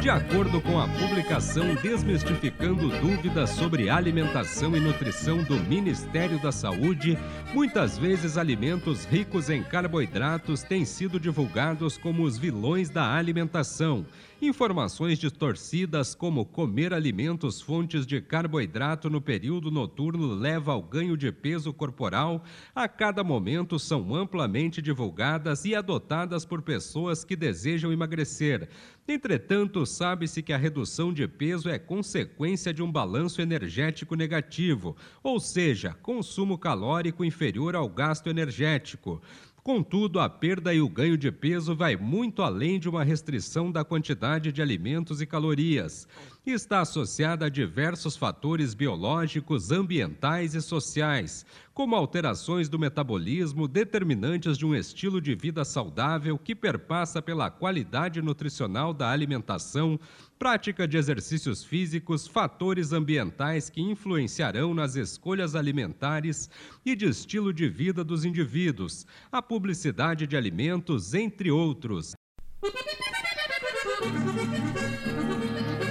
De 0.00 0.08
acordo 0.08 0.62
com 0.62 0.80
a 0.80 0.88
publicação 0.88 1.74
Desmistificando 1.74 2.88
Dúvidas 3.00 3.50
sobre 3.50 3.90
Alimentação 3.90 4.74
e 4.74 4.80
Nutrição 4.80 5.42
do 5.42 5.56
Ministério 5.56 6.40
da 6.40 6.50
Saúde, 6.50 7.18
muitas 7.52 7.98
vezes 7.98 8.38
alimentos 8.38 9.04
ricos 9.04 9.50
em 9.50 9.62
carboidratos 9.62 10.62
têm 10.62 10.84
sido 10.84 11.18
divulgados 11.18 11.98
como 11.98 12.22
os 12.22 12.38
vilões 12.38 12.88
da 12.88 13.14
alimentação 13.14 14.06
Informações 14.42 15.18
distorcidas 15.18 16.14
como 16.14 16.46
comer 16.46 16.94
alimentos 16.94 17.60
fontes 17.60 18.06
de 18.06 18.22
carboidrato 18.22 19.10
no 19.10 19.20
período 19.20 19.70
noturno 19.70 20.32
leva 20.32 20.72
ao 20.72 20.82
ganho 20.82 21.14
de 21.14 21.30
peso 21.30 21.74
corporal, 21.74 22.42
a 22.74 22.88
cada 22.88 23.22
momento 23.22 23.78
são 23.78 24.14
amplamente 24.14 24.80
divulgadas 24.80 25.66
e 25.66 25.74
adotadas 25.74 26.46
por 26.46 26.62
pessoas 26.62 27.22
que 27.22 27.36
desejam 27.36 27.92
emagrecer. 27.92 28.70
Entretanto, 29.06 29.84
sabe-se 29.84 30.42
que 30.42 30.54
a 30.54 30.56
redução 30.56 31.12
de 31.12 31.28
peso 31.28 31.68
é 31.68 31.78
consequência 31.78 32.72
de 32.72 32.82
um 32.82 32.90
balanço 32.90 33.42
energético 33.42 34.14
negativo, 34.14 34.96
ou 35.22 35.38
seja, 35.38 35.92
consumo 36.00 36.56
calórico 36.56 37.22
inferior 37.26 37.39
ao 37.78 37.88
gasto 37.88 38.28
energético. 38.28 39.22
Contudo, 39.62 40.18
a 40.18 40.28
perda 40.28 40.72
e 40.72 40.80
o 40.80 40.88
ganho 40.88 41.18
de 41.18 41.30
peso 41.30 41.76
vai 41.76 41.94
muito 41.94 42.42
além 42.42 42.80
de 42.80 42.88
uma 42.88 43.04
restrição 43.04 43.70
da 43.70 43.84
quantidade 43.84 44.50
de 44.50 44.62
alimentos 44.62 45.20
e 45.20 45.26
calorias. 45.26 46.08
Está 46.46 46.80
associada 46.80 47.46
a 47.46 47.50
diversos 47.50 48.16
fatores 48.16 48.72
biológicos, 48.72 49.70
ambientais 49.70 50.54
e 50.54 50.62
sociais, 50.62 51.44
como 51.74 51.94
alterações 51.94 52.68
do 52.68 52.78
metabolismo 52.78 53.68
determinantes 53.68 54.56
de 54.56 54.64
um 54.66 54.74
estilo 54.74 55.20
de 55.20 55.34
vida 55.34 55.64
saudável 55.64 56.38
que 56.38 56.54
perpassa 56.54 57.20
pela 57.22 57.50
qualidade 57.50 58.20
nutricional 58.22 58.92
da 58.92 59.10
alimentação, 59.10 60.00
prática 60.38 60.88
de 60.88 60.96
exercícios 60.96 61.62
físicos, 61.62 62.26
fatores 62.26 62.92
ambientais 62.92 63.68
que 63.68 63.82
influenciarão 63.82 64.72
nas 64.72 64.96
escolhas 64.96 65.54
alimentares 65.54 66.48
e 66.84 66.96
de 66.96 67.06
estilo 67.06 67.52
de 67.52 67.68
vida 67.68 68.02
dos 68.02 68.24
indivíduos, 68.24 69.06
a 69.30 69.42
publicidade 69.50 70.28
de 70.28 70.36
alimentos, 70.36 71.12
entre 71.12 71.50
outros. 71.50 72.12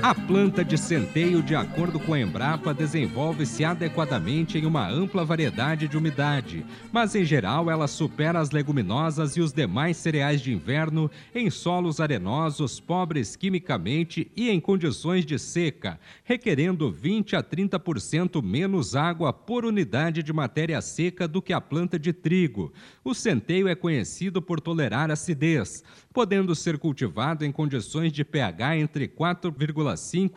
A 0.01 0.15
planta 0.15 0.63
de 0.63 0.77
centeio, 0.77 1.43
de 1.43 1.53
acordo 1.53 1.99
com 1.99 2.13
a 2.13 2.19
Embrapa, 2.19 2.73
desenvolve-se 2.73 3.65
adequadamente 3.65 4.57
em 4.57 4.65
uma 4.65 4.89
ampla 4.89 5.25
variedade 5.25 5.89
de 5.89 5.97
umidade, 5.97 6.65
mas 6.89 7.15
em 7.15 7.25
geral 7.25 7.69
ela 7.69 7.85
supera 7.85 8.39
as 8.39 8.49
leguminosas 8.49 9.35
e 9.35 9.41
os 9.41 9.51
demais 9.51 9.97
cereais 9.97 10.39
de 10.39 10.53
inverno 10.53 11.11
em 11.35 11.49
solos 11.49 11.99
arenosos, 11.99 12.79
pobres 12.79 13.35
quimicamente 13.35 14.31
e 14.37 14.49
em 14.49 14.57
condições 14.61 15.25
de 15.25 15.37
seca, 15.37 15.99
requerendo 16.23 16.89
20 16.89 17.35
a 17.35 17.43
30% 17.43 18.41
menos 18.41 18.95
água 18.95 19.33
por 19.33 19.65
unidade 19.65 20.23
de 20.23 20.31
matéria 20.31 20.79
seca 20.81 21.27
do 21.27 21.41
que 21.41 21.51
a 21.51 21.59
planta 21.59 21.99
de 21.99 22.13
trigo. 22.13 22.71
O 23.03 23.13
centeio 23.13 23.67
é 23.67 23.75
conhecido 23.75 24.41
por 24.41 24.61
tolerar 24.61 25.11
acidez, 25.11 25.83
podendo 26.13 26.55
ser 26.55 26.77
cultivado 26.77 27.43
em 27.43 27.51
condições 27.51 28.13
de 28.13 28.23
pH 28.23 28.77
entre 28.77 29.07
4,5 29.07 29.88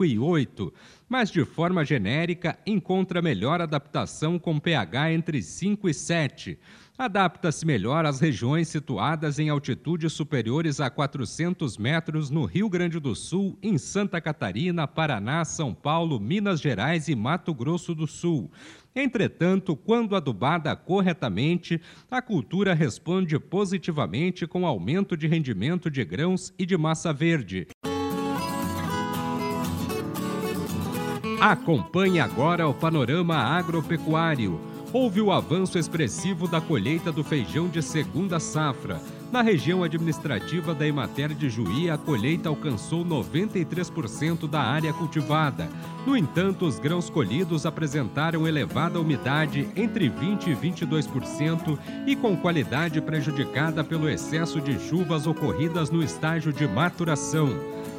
e 0.05 0.19
8, 0.19 0.73
mas 1.09 1.31
de 1.31 1.45
forma 1.45 1.85
genérica 1.85 2.59
encontra 2.67 3.21
melhor 3.21 3.61
adaptação 3.61 4.39
com 4.39 4.59
pH 4.59 5.13
entre 5.13 5.43
5 5.43 5.89
e 5.89 5.95
7. 5.95 6.59
Adapta-se 6.97 7.67
melhor 7.67 8.07
às 8.07 8.21
regiões 8.21 8.69
situadas 8.69 9.39
em 9.39 9.49
altitudes 9.49 10.13
superiores 10.13 10.79
a 10.79 10.89
400 10.89 11.77
metros 11.77 12.31
no 12.31 12.45
Rio 12.45 12.69
Grande 12.69 13.01
do 13.01 13.15
Sul, 13.15 13.59
em 13.63 13.77
Santa 13.77 14.21
Catarina, 14.21 14.87
Paraná, 14.87 15.45
São 15.45 15.75
Paulo, 15.75 16.21
Minas 16.21 16.61
Gerais 16.61 17.09
e 17.09 17.17
Mato 17.17 17.53
Grosso 17.55 17.95
do 17.95 18.07
Sul. 18.07 18.51
Entretanto, 18.95 19.75
quando 19.75 20.15
adubada 20.15 20.77
corretamente, 20.77 21.81
a 22.11 22.21
cultura 22.21 22.75
responde 22.75 23.39
positivamente 23.39 24.47
com 24.47 24.67
aumento 24.67 25.17
de 25.17 25.27
rendimento 25.27 25.91
de 25.91 26.05
grãos 26.05 26.53
e 26.59 26.67
de 26.67 26.77
massa 26.77 27.13
verde. 27.13 27.67
Acompanhe 31.43 32.21
agora 32.21 32.69
o 32.69 32.73
panorama 32.73 33.35
agropecuário. 33.35 34.61
Houve 34.93 35.21
o 35.21 35.33
avanço 35.33 35.77
expressivo 35.77 36.47
da 36.47 36.61
colheita 36.61 37.11
do 37.11 37.25
feijão 37.25 37.67
de 37.67 37.83
segunda 37.83 38.39
safra. 38.39 39.01
Na 39.33 39.43
região 39.43 39.83
administrativa 39.83 40.73
da 40.73 40.87
Emater 40.87 41.35
de 41.35 41.51
Juí, 41.51 41.91
a 41.91 41.99
colheita 41.99 42.49
alcançou 42.49 43.05
93% 43.05 44.49
da 44.49 44.61
área 44.61 44.93
cultivada. 44.93 45.69
No 46.07 46.17
entanto, 46.17 46.65
os 46.65 46.79
grãos 46.79 47.11
colhidos 47.11 47.67
apresentaram 47.67 48.47
elevada 48.47 49.01
umidade 49.01 49.69
entre 49.75 50.09
20% 50.09 50.47
e 50.47 50.55
22% 50.55 51.77
e 52.07 52.15
com 52.15 52.37
qualidade 52.37 53.01
prejudicada 53.01 53.83
pelo 53.83 54.09
excesso 54.09 54.61
de 54.61 54.79
chuvas 54.79 55.27
ocorridas 55.27 55.91
no 55.91 56.05
estágio 56.05 56.53
de 56.53 56.69
maturação. 56.69 57.49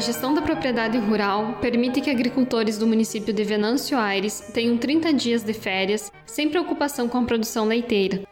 Gestão 0.00 0.32
da 0.32 0.40
propriedade 0.40 0.98
rural 0.98 1.58
permite 1.60 2.00
que 2.00 2.10
agricultores 2.10 2.78
do 2.78 2.86
município 2.86 3.32
de 3.32 3.44
Venâncio 3.44 3.98
Aires 3.98 4.50
tenham 4.52 4.76
30 4.78 5.12
dias 5.12 5.42
de 5.42 5.52
férias 5.52 6.10
sem 6.26 6.48
preocupação 6.48 7.08
com 7.08 7.18
a 7.18 7.24
produção 7.24 7.66
leiteira. 7.66 8.22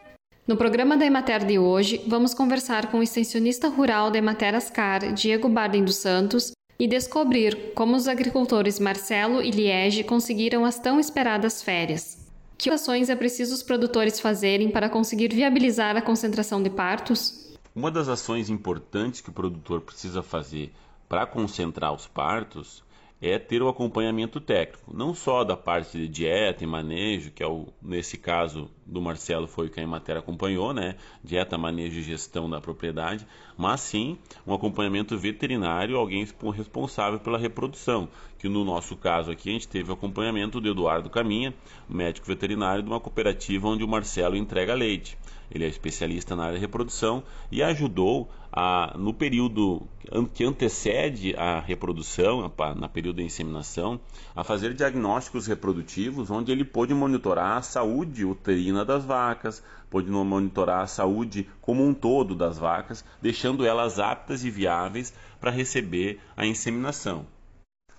No 0.47 0.57
programa 0.57 0.97
da 0.97 1.05
Emater 1.05 1.45
de 1.45 1.59
hoje, 1.59 2.01
vamos 2.07 2.33
conversar 2.33 2.89
com 2.89 2.99
o 2.99 3.03
extensionista 3.03 3.67
rural 3.67 4.09
da 4.09 4.17
Emater 4.17 4.55
Ascar, 4.55 5.13
Diego 5.13 5.47
Bardem 5.47 5.83
dos 5.83 5.97
Santos, 5.97 6.51
e 6.79 6.87
descobrir 6.87 7.73
como 7.75 7.95
os 7.95 8.07
agricultores 8.07 8.79
Marcelo 8.79 9.41
e 9.41 9.51
Liege 9.51 10.03
conseguiram 10.03 10.65
as 10.65 10.79
tão 10.79 10.99
esperadas 10.99 11.61
férias. 11.61 12.27
Que 12.57 12.69
ações 12.69 13.09
é 13.09 13.15
preciso 13.15 13.53
os 13.53 13.61
produtores 13.61 14.19
fazerem 14.19 14.71
para 14.71 14.89
conseguir 14.89 15.33
viabilizar 15.33 15.95
a 15.95 16.01
concentração 16.01 16.63
de 16.63 16.69
partos? 16.69 17.53
Uma 17.75 17.91
das 17.91 18.07
ações 18.07 18.49
importantes 18.49 19.21
que 19.21 19.29
o 19.29 19.33
produtor 19.33 19.81
precisa 19.81 20.23
fazer 20.23 20.71
para 21.09 21.25
concentrar 21.25 21.91
os 21.91 22.07
partos 22.07 22.83
é 23.19 23.37
ter 23.37 23.61
o 23.61 23.67
acompanhamento 23.67 24.39
técnico, 24.39 24.95
não 24.95 25.13
só 25.13 25.43
da 25.43 25.57
parte 25.57 25.97
de 25.97 26.07
dieta 26.07 26.63
e 26.63 26.67
manejo, 26.67 27.31
que 27.31 27.43
é 27.43 27.47
o, 27.47 27.67
nesse 27.81 28.17
caso 28.17 28.69
do 28.89 29.01
Marcelo 29.01 29.47
foi 29.47 29.67
o 29.67 29.69
que 29.69 29.79
a 29.79 29.83
Emater 29.83 30.17
acompanhou, 30.17 30.73
né? 30.73 30.95
Dieta, 31.23 31.57
manejo 31.57 31.99
e 31.99 32.03
gestão 32.03 32.49
da 32.49 32.59
propriedade, 32.59 33.25
mas 33.57 33.81
sim 33.81 34.17
um 34.45 34.53
acompanhamento 34.53 35.17
veterinário, 35.17 35.97
alguém 35.97 36.27
responsável 36.55 37.19
pela 37.19 37.37
reprodução, 37.37 38.09
que 38.37 38.49
no 38.49 38.65
nosso 38.65 38.95
caso 38.95 39.31
aqui 39.31 39.49
a 39.49 39.53
gente 39.53 39.67
teve 39.67 39.89
o 39.91 39.93
acompanhamento 39.93 40.59
do 40.59 40.69
Eduardo 40.69 41.09
Caminha, 41.09 41.53
médico 41.87 42.27
veterinário 42.27 42.83
de 42.83 42.89
uma 42.89 42.99
cooperativa 42.99 43.67
onde 43.67 43.83
o 43.83 43.87
Marcelo 43.87 44.35
entrega 44.35 44.73
leite. 44.73 45.17
Ele 45.51 45.65
é 45.65 45.67
especialista 45.67 46.35
na 46.35 46.43
área 46.43 46.55
de 46.55 46.61
reprodução 46.61 47.23
e 47.51 47.63
ajudou 47.63 48.29
a, 48.51 48.95
no 48.97 49.13
período 49.13 49.87
que 50.33 50.43
antecede 50.43 51.35
a 51.35 51.59
reprodução, 51.59 52.51
na 52.75 52.89
período 52.89 53.17
da 53.17 53.23
inseminação, 53.23 53.99
a 54.35 54.43
fazer 54.43 54.73
diagnósticos 54.73 55.47
reprodutivos, 55.47 56.31
onde 56.31 56.51
ele 56.51 56.63
pôde 56.63 56.93
monitorar 56.93 57.57
a 57.57 57.61
saúde 57.61 58.25
uterina 58.25 58.78
das 58.85 59.05
vacas, 59.05 59.63
pôde 59.89 60.09
monitorar 60.11 60.81
a 60.81 60.87
saúde 60.87 61.49
como 61.61 61.85
um 61.85 61.93
todo 61.93 62.35
das 62.35 62.57
vacas, 62.57 63.03
deixando 63.21 63.65
elas 63.65 63.99
aptas 63.99 64.43
e 64.43 64.49
viáveis 64.49 65.13
para 65.39 65.51
receber 65.51 66.19
a 66.35 66.45
inseminação. 66.45 67.25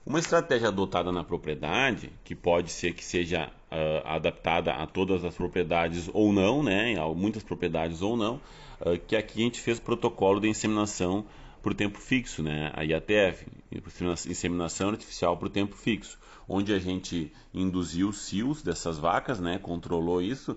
Uma 0.04 0.18
estratégia 0.18 0.68
adotada 0.68 1.12
na 1.12 1.22
propriedade, 1.22 2.10
que 2.24 2.34
pode 2.34 2.70
ser 2.70 2.94
que 2.94 3.04
seja 3.04 3.48
uh, 3.70 4.06
adaptada 4.06 4.72
a 4.72 4.86
todas 4.86 5.24
as 5.24 5.34
propriedades 5.34 6.08
ou 6.14 6.32
não, 6.32 6.62
né, 6.62 6.96
a 6.98 7.06
muitas 7.08 7.42
propriedades 7.42 8.00
ou 8.00 8.16
não, 8.16 8.40
uh, 8.80 8.98
que 9.06 9.14
aqui 9.14 9.40
a 9.40 9.44
gente 9.44 9.60
fez 9.60 9.78
protocolo 9.78 10.40
de 10.40 10.48
inseminação 10.48 11.26
por 11.62 11.74
tempo 11.74 11.98
fixo, 11.98 12.42
né, 12.42 12.72
a 12.74 12.82
IATF, 12.82 13.46
inseminação 14.26 14.88
artificial 14.88 15.36
por 15.36 15.50
tempo 15.50 15.76
fixo, 15.76 16.18
onde 16.48 16.72
a 16.72 16.78
gente 16.78 17.30
induziu 17.52 18.08
os 18.08 18.22
cios 18.22 18.62
dessas 18.62 18.98
vacas, 18.98 19.38
né, 19.38 19.58
controlou 19.58 20.22
isso, 20.22 20.56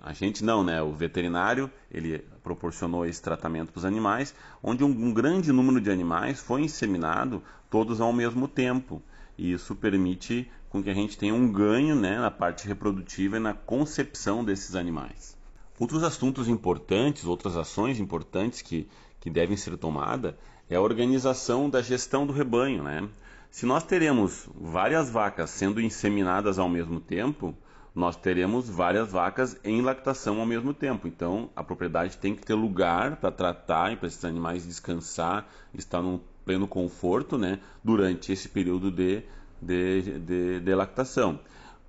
a 0.00 0.12
gente 0.12 0.44
não, 0.44 0.62
né, 0.62 0.82
o 0.82 0.92
veterinário, 0.92 1.70
ele 1.90 2.18
proporcionou 2.42 3.04
esse 3.06 3.20
tratamento 3.20 3.72
para 3.72 3.80
os 3.80 3.84
animais, 3.84 4.34
onde 4.62 4.84
um, 4.84 4.88
um 4.88 5.12
grande 5.12 5.52
número 5.52 5.80
de 5.80 5.90
animais 5.90 6.40
foi 6.40 6.62
inseminado 6.62 7.42
todos 7.70 8.00
ao 8.00 8.12
mesmo 8.12 8.46
tempo, 8.46 9.02
e 9.36 9.52
isso 9.52 9.74
permite 9.74 10.50
com 10.68 10.82
que 10.82 10.90
a 10.90 10.94
gente 10.94 11.18
tenha 11.18 11.34
um 11.34 11.50
ganho 11.50 11.94
né, 11.94 12.18
na 12.18 12.30
parte 12.30 12.66
reprodutiva 12.66 13.36
e 13.36 13.40
na 13.40 13.54
concepção 13.54 14.44
desses 14.44 14.74
animais. 14.74 15.36
Outros 15.78 16.02
assuntos 16.02 16.48
importantes, 16.48 17.24
outras 17.24 17.56
ações 17.56 17.98
importantes 17.98 18.62
que, 18.62 18.88
que 19.20 19.28
devem 19.28 19.56
ser 19.56 19.76
tomadas 19.76 20.34
é 20.70 20.76
a 20.76 20.80
organização 20.80 21.68
da 21.68 21.82
gestão 21.82 22.26
do 22.26 22.32
rebanho. 22.32 22.82
Né? 22.82 23.08
Se 23.50 23.66
nós 23.66 23.84
teremos 23.84 24.48
várias 24.54 25.10
vacas 25.10 25.50
sendo 25.50 25.80
inseminadas 25.80 26.58
ao 26.58 26.68
mesmo 26.68 27.00
tempo, 27.00 27.54
nós 27.94 28.16
teremos 28.16 28.68
várias 28.68 29.12
vacas 29.12 29.58
em 29.62 29.82
lactação 29.82 30.40
ao 30.40 30.46
mesmo 30.46 30.72
tempo. 30.72 31.06
Então, 31.06 31.50
a 31.54 31.62
propriedade 31.62 32.16
tem 32.16 32.34
que 32.34 32.44
ter 32.44 32.54
lugar 32.54 33.16
para 33.16 33.30
tratar 33.30 33.92
e 33.92 33.96
para 33.96 34.06
esses 34.06 34.24
animais 34.24 34.66
descansar, 34.66 35.46
estar 35.74 36.00
num 36.00 36.18
pleno 36.44 36.66
conforto 36.66 37.36
né, 37.36 37.60
durante 37.84 38.32
esse 38.32 38.48
período 38.48 38.90
de, 38.90 39.22
de, 39.60 40.18
de, 40.20 40.60
de 40.60 40.74
lactação. 40.74 41.38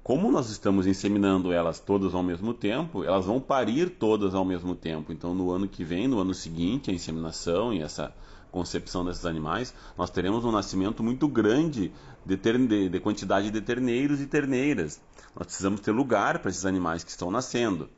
Como 0.03 0.29
nós 0.29 0.49
estamos 0.49 0.85
inseminando 0.85 1.53
elas 1.53 1.79
todas 1.79 2.13
ao 2.13 2.21
mesmo 2.21 2.53
tempo, 2.53 3.05
elas 3.05 3.25
vão 3.25 3.39
parir 3.39 3.89
todas 3.89 4.35
ao 4.35 4.43
mesmo 4.43 4.75
tempo. 4.75 5.13
Então, 5.13 5.33
no 5.33 5.49
ano 5.49 5.65
que 5.65 5.85
vem, 5.85 6.09
no 6.09 6.19
ano 6.19 6.33
seguinte, 6.33 6.91
a 6.91 6.93
inseminação 6.93 7.73
e 7.73 7.81
essa 7.81 8.13
concepção 8.51 9.03
desses 9.03 9.25
animais, 9.25 9.73
nós 9.97 10.09
teremos 10.09 10.43
um 10.43 10.51
nascimento 10.51 11.01
muito 11.01 11.27
grande 11.27 11.91
de, 12.25 12.89
de 12.89 12.99
quantidade 12.99 13.51
de 13.51 13.61
terneiros 13.61 14.21
e 14.21 14.27
terneiras. 14.27 15.01
Nós 15.35 15.47
precisamos 15.47 15.81
ter 15.81 15.91
lugar 15.91 16.39
para 16.39 16.49
esses 16.49 16.65
animais 16.65 17.03
que 17.03 17.09
estão 17.09 17.31
nascendo. 17.31 17.89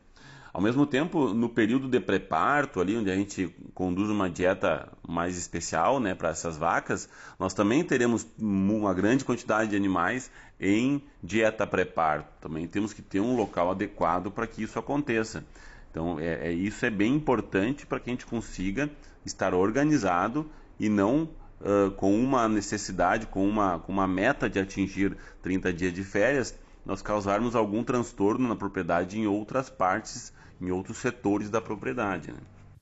Ao 0.56 0.62
mesmo 0.62 0.86
tempo, 0.86 1.34
no 1.34 1.50
período 1.50 1.90
de 1.90 2.00
pré-parto, 2.00 2.80
ali 2.80 2.96
onde 2.96 3.12
a 3.12 3.16
gente 3.16 3.54
conduz 3.74 4.10
uma 4.10 4.30
dieta 4.30 4.90
mais 5.06 5.38
especial 5.38 6.00
né, 6.00 6.16
para 6.16 6.30
essas 6.30 6.56
vacas, 6.56 7.10
nós 7.38 7.54
também 7.54 7.84
teremos 7.84 8.26
uma 8.40 8.94
grande 8.94 9.26
quantidade 9.26 9.72
de 9.72 9.76
animais 9.76 10.32
em 10.58 11.04
dieta 11.22 11.68
pré-parto. 11.68 12.30
Também 12.40 12.66
temos 12.68 12.94
que 12.94 13.02
ter 13.02 13.20
um 13.20 13.36
local 13.36 13.72
adequado 13.72 14.32
para 14.32 14.48
que 14.48 14.64
isso 14.64 14.80
aconteça. 14.80 15.44
Então, 15.92 16.22
é, 16.22 16.48
é, 16.48 16.54
isso 16.54 16.86
é 16.86 16.90
bem 16.90 17.14
importante 17.16 17.86
para 17.86 18.00
que 18.00 18.10
a 18.10 18.14
gente 18.14 18.26
consiga 18.26 18.90
estar 19.26 19.54
organizado 19.54 20.50
e 20.80 20.88
não 20.88 21.30
uh, 21.62 21.92
com 21.92 22.14
uma 22.18 22.48
necessidade, 22.48 23.28
com 23.28 23.48
uma, 23.48 23.80
com 23.80 23.92
uma 23.92 24.08
meta 24.08 24.50
de 24.50 24.60
atingir 24.60 25.18
30 25.42 25.74
dias 25.74 25.94
de 25.94 26.04
férias, 26.04 26.58
nós 26.86 27.02
causarmos 27.02 27.56
algum 27.56 27.84
transtorno 27.84 28.48
na 28.48 28.56
propriedade 28.56 29.20
em 29.20 29.28
outras 29.28 29.70
partes 29.70 30.34
em 30.62 30.72
outros 30.72 30.98
setores 30.98 31.50
da 31.50 31.62
propriedade. 31.62 32.32
Né? 32.32 32.38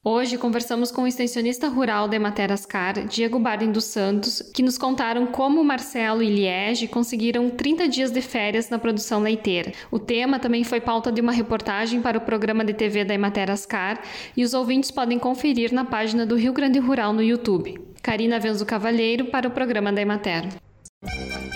Hoje 0.05 0.37
conversamos 0.37 0.91
com 0.91 1.03
o 1.03 1.07
extensionista 1.07 1.69
rural 1.69 2.09
da 2.09 2.17
Emater 2.17 2.51
Ascar, 2.51 3.07
Diego 3.07 3.39
Bardem 3.39 3.71
dos 3.71 3.85
Santos, 3.85 4.41
que 4.53 4.61
nos 4.61 4.77
contaram 4.77 5.25
como 5.27 5.63
Marcelo 5.63 6.21
e 6.21 6.29
Liege 6.29 6.89
conseguiram 6.89 7.49
30 7.49 7.87
dias 7.87 8.11
de 8.11 8.21
férias 8.21 8.69
na 8.69 8.77
produção 8.77 9.21
leiteira. 9.21 9.71
O 9.89 9.97
tema 9.97 10.39
também 10.39 10.65
foi 10.65 10.81
pauta 10.81 11.09
de 11.09 11.21
uma 11.21 11.31
reportagem 11.31 12.01
para 12.01 12.17
o 12.17 12.21
programa 12.21 12.65
de 12.65 12.73
TV 12.73 13.05
da 13.05 13.13
Emater 13.13 13.49
Ascar 13.49 14.01
e 14.35 14.43
os 14.43 14.53
ouvintes 14.53 14.91
podem 14.91 15.17
conferir 15.17 15.73
na 15.73 15.85
página 15.85 16.25
do 16.25 16.35
Rio 16.35 16.51
Grande 16.51 16.79
Rural 16.79 17.13
no 17.13 17.23
YouTube. 17.23 17.93
Karina 18.03 18.38
Venzo 18.38 18.65
Cavalheiro 18.65 19.27
para 19.27 19.47
o 19.47 19.51
programa 19.51 19.94
da 19.94 20.01
Emater. 20.01 20.62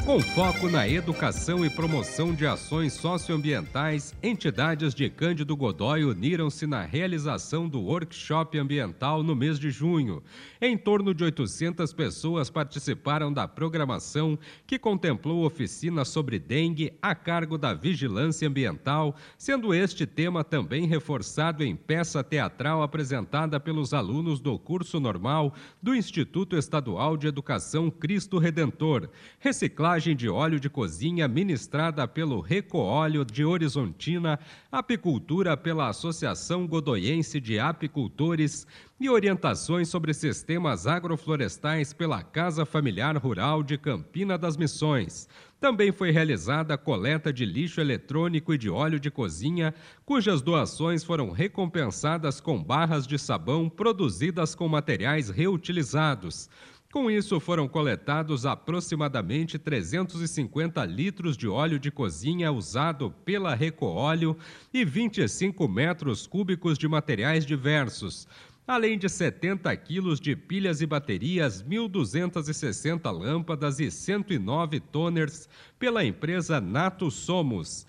Com 0.08 0.22
foco 0.22 0.70
na 0.70 0.88
educação 0.88 1.66
e 1.66 1.70
promoção 1.70 2.34
de 2.34 2.48
ações 2.48 2.94
socioambientais, 2.94 4.16
entidades 4.24 4.96
de 4.96 5.10
Cândido 5.10 5.54
Godói 5.54 6.06
uniram-se 6.06 6.66
na 6.66 6.82
realização 6.82 7.68
do 7.68 7.82
workshop 7.82 8.58
ambiental 8.58 9.22
no 9.22 9.36
mês 9.36 9.60
de 9.60 9.70
junho. 9.70 10.24
Em 10.62 10.78
torno 10.78 11.14
de 11.14 11.26
800 11.26 11.92
pessoas 11.92 12.50
participaram 12.50 13.34
da 13.34 13.50
programação, 13.50 14.40
que 14.66 14.80
contemplou 14.80 15.46
oficinas 15.46 16.08
sobre 16.08 16.40
dengue 16.40 16.94
a 17.02 17.14
cargo 17.14 17.58
da 17.58 17.74
vigilância 17.74 18.48
ambiental, 18.48 19.14
sendo 19.38 19.74
este 19.74 20.06
tema 20.06 20.42
também 20.42 20.88
reforçado 20.88 21.66
em 21.66 21.76
peça 21.76 22.24
teatral 22.24 22.82
apresentada 22.82 23.60
pelos 23.60 23.94
alunos 23.94 24.40
do 24.40 24.58
curso 24.58 25.02
normal 25.02 25.54
do 25.84 25.94
Instituto 25.94 26.56
Estadual 26.56 27.18
de 27.18 27.28
Educação 27.28 27.92
Cristo 27.92 28.38
Redentor. 28.38 29.10
Reciclagem 29.38 29.97
de 30.04 30.30
óleo 30.30 30.60
de 30.60 30.70
cozinha 30.70 31.28
ministrada 31.28 32.08
pelo 32.08 32.40
Recoóleo 32.40 33.26
de 33.26 33.44
Horizontina, 33.44 34.40
apicultura 34.72 35.58
pela 35.58 35.90
Associação 35.90 36.68
Godoiense 36.68 37.42
de 37.42 37.60
Apicultores 37.60 38.68
e 39.00 39.10
orientações 39.10 39.90
sobre 39.90 40.14
sistemas 40.14 40.86
agroflorestais 40.86 41.94
pela 41.94 42.22
Casa 42.22 42.66
Familiar 42.66 43.18
Rural 43.18 43.64
de 43.64 43.78
Campina 43.78 44.38
das 44.38 44.56
Missões. 44.56 45.28
Também 45.60 45.92
foi 45.92 46.12
realizada 46.12 46.76
a 46.76 46.78
coleta 46.78 47.34
de 47.34 47.44
lixo 47.44 47.82
eletrônico 47.82 48.54
e 48.54 48.58
de 48.58 48.70
óleo 48.70 49.00
de 49.00 49.10
cozinha, 49.10 49.74
cujas 50.06 50.42
doações 50.42 51.04
foram 51.04 51.32
recompensadas 51.32 52.40
com 52.40 52.64
barras 52.64 53.08
de 53.08 53.18
sabão 53.18 53.68
produzidas 53.68 54.54
com 54.54 54.68
materiais 54.68 55.30
reutilizados. 55.30 56.48
Com 56.92 57.12
isso, 57.12 57.38
foram 57.40 57.68
coletados 57.68 58.46
aproximadamente 58.46 59.60
350 59.60 60.86
litros 60.86 61.36
de 61.36 61.48
óleo 61.48 61.78
de 61.78 61.92
cozinha 61.92 62.50
usado 62.52 63.14
pela 63.26 63.54
Recoóleo 63.54 64.38
e 64.74 64.86
25 64.86 65.68
metros 65.68 66.26
cúbicos 66.26 66.78
de 66.78 66.88
materiais 66.88 67.46
diversos, 67.46 68.26
além 68.66 68.98
de 68.98 69.10
70 69.10 69.76
quilos 69.76 70.20
de 70.20 70.34
pilhas 70.34 70.80
e 70.80 70.86
baterias, 70.86 71.62
1.260 71.62 73.12
lâmpadas 73.12 73.82
e 73.82 73.92
109 73.92 74.80
toners 74.80 75.50
pela 75.78 76.06
empresa 76.06 76.62
Nato 76.62 77.12
Somos. 77.12 77.86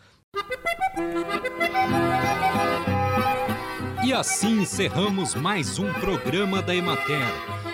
E 4.04 4.12
assim 4.12 4.62
encerramos 4.62 5.36
mais 5.36 5.78
um 5.78 5.92
programa 5.94 6.60
da 6.60 6.74
Emater 6.74 7.57